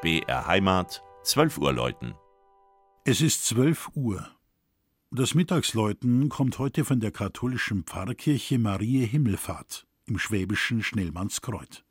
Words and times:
BR 0.00 0.46
Heimat, 0.46 1.02
12 1.24 1.58
Uhr 1.58 1.72
läuten. 1.72 2.14
Es 3.04 3.20
ist 3.20 3.46
12 3.46 3.90
Uhr. 3.96 4.30
Das 5.10 5.34
Mittagsläuten 5.34 6.28
kommt 6.28 6.60
heute 6.60 6.84
von 6.84 7.00
der 7.00 7.10
katholischen 7.10 7.82
Pfarrkirche 7.82 8.60
Marie 8.60 9.04
Himmelfahrt 9.04 9.88
im 10.06 10.20
schwäbischen 10.20 10.84
Schnellmannskreuz. 10.84 11.82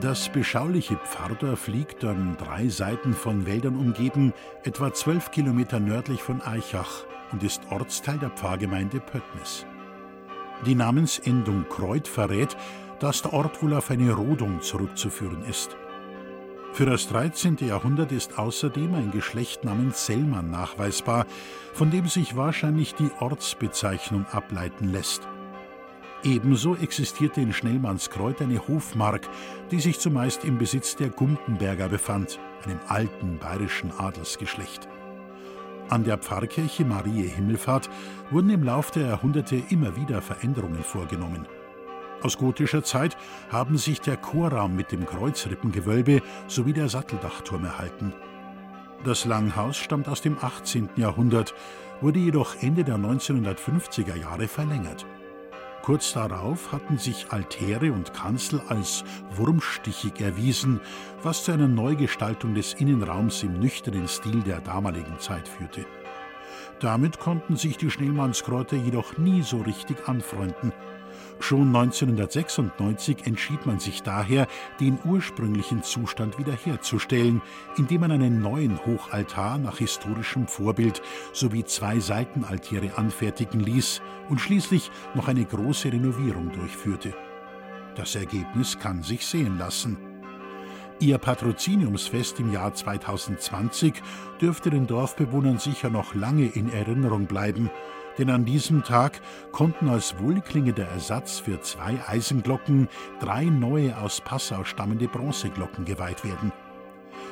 Das 0.00 0.30
beschauliche 0.30 0.96
Pfarrdorf 0.96 1.68
liegt 1.68 2.04
an 2.04 2.34
drei 2.38 2.68
Seiten 2.68 3.12
von 3.12 3.44
Wäldern 3.44 3.76
umgeben, 3.76 4.32
etwa 4.64 4.94
zwölf 4.94 5.30
Kilometer 5.30 5.78
nördlich 5.78 6.22
von 6.22 6.40
Eichach 6.40 7.04
und 7.32 7.42
ist 7.42 7.60
Ortsteil 7.70 8.16
der 8.18 8.30
Pfarrgemeinde 8.30 8.98
Pöttnis. 8.98 9.66
Die 10.64 10.74
Namensendung 10.74 11.66
Kreuth 11.68 12.08
verrät, 12.08 12.56
dass 12.98 13.20
der 13.20 13.34
Ort 13.34 13.62
wohl 13.62 13.74
auf 13.74 13.90
eine 13.90 14.12
Rodung 14.12 14.62
zurückzuführen 14.62 15.44
ist. 15.44 15.76
Für 16.72 16.86
das 16.86 17.08
13. 17.08 17.58
Jahrhundert 17.60 18.10
ist 18.10 18.38
außerdem 18.38 18.94
ein 18.94 19.10
Geschlecht 19.10 19.64
namens 19.64 20.06
Sellmann 20.06 20.50
nachweisbar, 20.50 21.26
von 21.74 21.90
dem 21.90 22.06
sich 22.06 22.36
wahrscheinlich 22.36 22.94
die 22.94 23.10
Ortsbezeichnung 23.18 24.24
ableiten 24.32 24.92
lässt. 24.92 25.28
Ebenso 26.22 26.76
existierte 26.76 27.40
in 27.40 27.52
Schnellmannskreuz 27.52 28.42
eine 28.42 28.66
Hofmark, 28.68 29.26
die 29.70 29.80
sich 29.80 29.98
zumeist 29.98 30.44
im 30.44 30.58
Besitz 30.58 30.94
der 30.96 31.08
Gumpenberger 31.08 31.88
befand, 31.88 32.38
einem 32.64 32.78
alten 32.88 33.38
bayerischen 33.38 33.90
Adelsgeschlecht. 33.98 34.86
An 35.88 36.04
der 36.04 36.18
Pfarrkirche 36.18 36.84
Marie 36.84 37.26
Himmelfahrt 37.26 37.88
wurden 38.30 38.50
im 38.50 38.62
Lauf 38.62 38.90
der 38.90 39.06
Jahrhunderte 39.06 39.62
immer 39.70 39.96
wieder 39.96 40.20
Veränderungen 40.20 40.82
vorgenommen. 40.82 41.46
Aus 42.22 42.36
gotischer 42.36 42.84
Zeit 42.84 43.16
haben 43.50 43.78
sich 43.78 44.02
der 44.02 44.18
Chorraum 44.18 44.76
mit 44.76 44.92
dem 44.92 45.06
Kreuzrippengewölbe 45.06 46.20
sowie 46.48 46.74
der 46.74 46.90
Satteldachturm 46.90 47.64
erhalten. 47.64 48.12
Das 49.04 49.24
Langhaus 49.24 49.78
stammt 49.78 50.06
aus 50.06 50.20
dem 50.20 50.36
18. 50.38 50.90
Jahrhundert, 50.96 51.54
wurde 52.02 52.18
jedoch 52.18 52.56
Ende 52.60 52.84
der 52.84 52.96
1950er 52.96 54.16
Jahre 54.16 54.48
verlängert. 54.48 55.06
Kurz 55.90 56.12
darauf 56.12 56.70
hatten 56.70 56.98
sich 56.98 57.32
Altäre 57.32 57.92
und 57.92 58.14
Kanzel 58.14 58.62
als 58.68 59.02
wurmstichig 59.32 60.20
erwiesen, 60.20 60.80
was 61.24 61.42
zu 61.42 61.50
einer 61.50 61.66
Neugestaltung 61.66 62.54
des 62.54 62.74
Innenraums 62.74 63.42
im 63.42 63.58
nüchternen 63.58 64.06
Stil 64.06 64.40
der 64.44 64.60
damaligen 64.60 65.18
Zeit 65.18 65.48
führte. 65.48 65.84
Damit 66.78 67.18
konnten 67.18 67.56
sich 67.56 67.76
die 67.76 67.90
Schnellmannskräuter 67.90 68.76
jedoch 68.76 69.18
nie 69.18 69.42
so 69.42 69.62
richtig 69.62 70.08
anfreunden. 70.08 70.72
Schon 71.38 71.68
1996 71.74 73.26
entschied 73.26 73.66
man 73.66 73.80
sich 73.80 74.02
daher, 74.02 74.46
den 74.78 74.98
ursprünglichen 75.04 75.82
Zustand 75.82 76.38
wiederherzustellen, 76.38 77.40
indem 77.76 78.02
man 78.02 78.12
einen 78.12 78.40
neuen 78.40 78.78
Hochaltar 78.84 79.58
nach 79.58 79.78
historischem 79.78 80.46
Vorbild 80.46 81.02
sowie 81.32 81.64
zwei 81.64 81.98
Seitenaltäre 81.98 82.98
anfertigen 82.98 83.60
ließ 83.60 84.02
und 84.28 84.40
schließlich 84.40 84.90
noch 85.14 85.28
eine 85.28 85.44
große 85.44 85.92
Renovierung 85.92 86.52
durchführte. 86.52 87.14
Das 87.96 88.14
Ergebnis 88.14 88.78
kann 88.78 89.02
sich 89.02 89.26
sehen 89.26 89.58
lassen. 89.58 89.98
Ihr 91.00 91.16
Patroziniumsfest 91.16 92.40
im 92.40 92.52
Jahr 92.52 92.74
2020 92.74 93.94
dürfte 94.38 94.68
den 94.68 94.86
Dorfbewohnern 94.86 95.58
sicher 95.58 95.88
noch 95.88 96.14
lange 96.14 96.44
in 96.46 96.70
Erinnerung 96.70 97.26
bleiben, 97.26 97.70
denn 98.20 98.30
an 98.30 98.44
diesem 98.44 98.84
Tag 98.84 99.20
konnten 99.50 99.88
als 99.88 100.18
wohlklingender 100.18 100.86
Ersatz 100.86 101.38
für 101.38 101.60
zwei 101.62 101.98
Eisenglocken 102.06 102.88
drei 103.18 103.46
neue 103.46 103.96
aus 103.96 104.20
Passau 104.20 104.62
stammende 104.64 105.08
Bronzeglocken 105.08 105.86
geweiht 105.86 106.22
werden. 106.22 106.52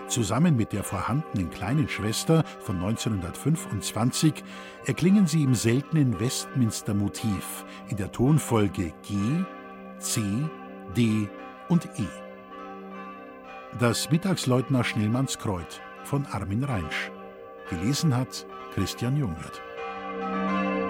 Zusammen 0.09 0.57
mit 0.57 0.73
der 0.73 0.83
vorhandenen 0.83 1.51
kleinen 1.51 1.89
Schwester 1.89 2.43
von 2.61 2.77
1925 2.77 4.43
erklingen 4.87 5.27
sie 5.27 5.43
im 5.43 5.55
seltenen 5.55 6.19
Westminster-Motiv 6.19 7.67
in 7.89 7.99
der 7.99 8.11
Tonfolge 8.11 8.95
G, 9.07 9.17
C, 9.99 10.23
D 10.97 11.29
und 11.69 11.85
E. 11.99 12.07
Das 13.79 14.11
Mittagsleutner 14.11 14.83
Schnellmannskreuz 14.83 15.81
von 16.05 16.25
Armin 16.33 16.65
Reinsch. 16.65 17.11
Gelesen 17.69 18.17
hat 18.17 18.47
Christian 18.73 19.19
Jungwirth. 19.19 19.68
Música 20.19 20.88